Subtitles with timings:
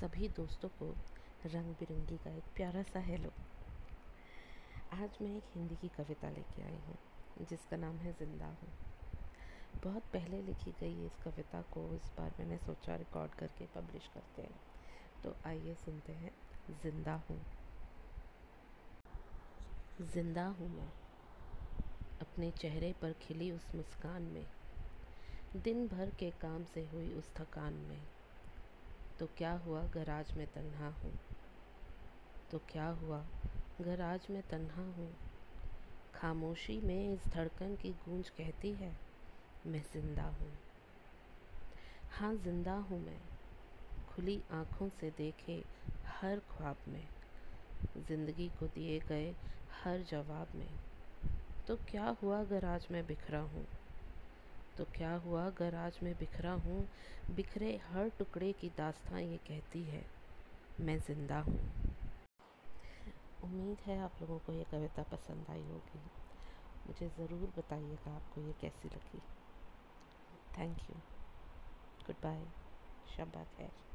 [0.00, 0.86] सभी दोस्तों को
[1.46, 3.30] रंग बिरंगी का एक प्यारा सा हेलो
[4.92, 6.96] आज मैं एक हिंदी की कविता लेके आई हूँ,
[7.46, 8.68] जिसका नाम है ज़िंदा हूँ।
[9.84, 14.42] बहुत पहले लिखी गई इस कविता को इस बार मैंने सोचा रिकॉर्ड करके पब्लिश करते
[14.42, 14.60] हैं।
[15.24, 16.30] तो आइए सुनते हैं,
[16.82, 17.38] ज़िंदा हूँ।
[20.02, 20.90] ज़िंदा हूँ मैं,
[22.20, 24.44] अपने चेहरे पर खिली उस मुस्कान में।
[25.56, 28.15] दिन भर के काम से हुई उस थकान में
[29.20, 31.12] तो क्या हुआ गराज में तन्हा हूँ?
[32.50, 33.26] तो क्या हुआ
[33.80, 35.16] गराज में तन्हा हूँ?
[36.14, 38.96] खामोशी में इस धड़कन की गूंज कहती है,
[39.66, 40.52] मैं ज़िंदा हूँ।
[42.10, 43.20] हाँ ज़िंदा हूँ मैं।
[44.08, 45.64] खुली आँखों से देखे
[46.06, 47.08] हर ख्वाब में।
[47.96, 49.34] ज़िंदगी को दिए गए
[49.84, 50.78] हर जवाब में।
[51.68, 53.66] तो क्या हुआ गराज में बिखरा हूँ?
[54.78, 55.46] तो क्या हुआ?
[55.46, 56.86] अगर आज मैं बिखरा हूँ,
[57.30, 60.04] बिखरे हर टुकड़े की दास्तां ये कहती है,
[60.80, 61.58] मैं ज़िंदा हूँ।
[63.44, 66.00] उम्मीद है आप लोगों को ये कविता पसंद आई होगी।
[66.86, 69.22] मुझे ज़रूर बताइएगा आपको ये कैसी लगी।
[70.58, 71.00] थैंक यू
[72.06, 72.46] गुड बाय
[73.16, 73.85] शब्बा खैर